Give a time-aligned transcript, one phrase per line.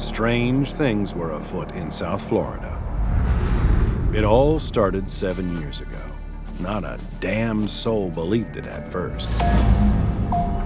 [0.00, 2.76] strange things were afoot in South Florida.
[4.14, 6.02] It all started seven years ago.
[6.58, 9.28] Not a damn soul believed it at first.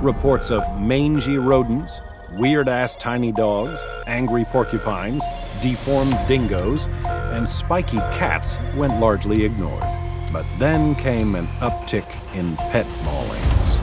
[0.02, 2.00] Reports of mangy rodents,
[2.32, 5.24] weird ass tiny dogs, angry porcupines,
[5.62, 9.84] deformed dingoes, and spiky cats went largely ignored.
[10.32, 13.80] But then came an uptick in pet maulings.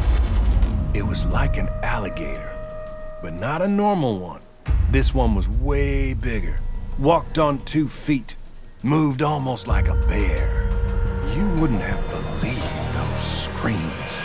[0.95, 2.51] It was like an alligator,
[3.21, 4.41] but not a normal one.
[4.91, 6.59] This one was way bigger,
[6.99, 8.35] walked on two feet,
[8.83, 10.69] moved almost like a bear.
[11.33, 14.21] You wouldn't have believed those screams.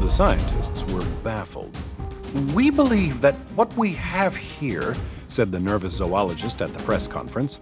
[0.00, 1.76] The scientists were baffled.
[2.54, 4.96] We believe that what we have here,
[5.28, 7.60] said the nervous zoologist at the press conference,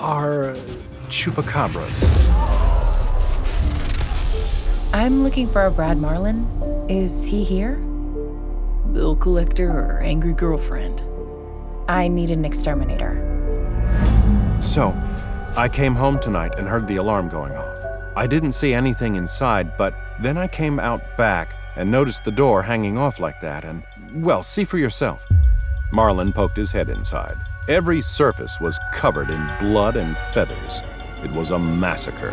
[0.00, 0.54] are
[1.08, 2.04] chupacabras.
[4.92, 6.46] I'm looking for a Brad Marlin.
[6.90, 7.76] Is he here?
[8.92, 11.02] Bill collector or angry girlfriend?
[11.88, 13.20] I need an exterminator.
[14.60, 14.94] So,
[15.56, 17.76] I came home tonight and heard the alarm going off.
[18.16, 22.62] I didn't see anything inside, but then I came out back and noticed the door
[22.62, 23.82] hanging off like that, and,
[24.14, 25.26] well, see for yourself.
[25.92, 27.36] Marlin poked his head inside.
[27.68, 30.82] Every surface was covered in blood and feathers.
[31.22, 32.32] It was a massacre.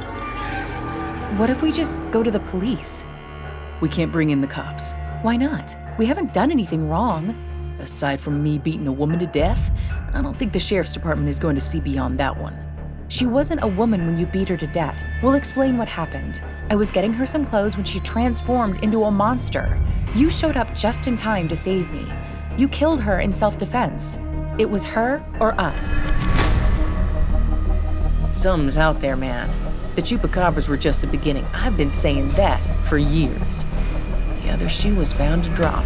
[1.38, 3.05] What if we just go to the police?
[3.81, 4.94] We can't bring in the cops.
[5.23, 5.75] Why not?
[5.97, 7.35] We haven't done anything wrong.
[7.82, 9.72] Aside from me beating a woman to death,
[10.14, 12.56] I don't think the sheriff's department is going to see beyond that one.
[13.08, 15.04] She wasn't a woman when you beat her to death.
[15.24, 16.44] We'll explain what happened.
[16.70, 19.82] I was getting her some clothes when she transformed into a monster.
[20.16, 22.06] You showed up just in time to save me.
[22.56, 24.20] You killed her in self defense.
[24.59, 26.02] It was her or us.
[28.32, 29.50] Something's out there, man.
[29.96, 31.46] The chupacabras were just the beginning.
[31.54, 33.66] I've been saying that for years.
[34.44, 35.84] The other shoe was bound to drop.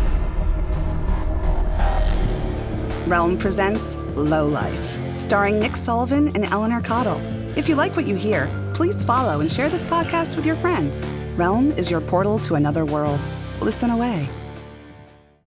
[3.08, 7.22] Realm presents Low Life, starring Nick Sullivan and Eleanor Cottle.
[7.56, 11.08] If you like what you hear, please follow and share this podcast with your friends.
[11.38, 13.20] Realm is your portal to another world.
[13.62, 14.28] Listen away.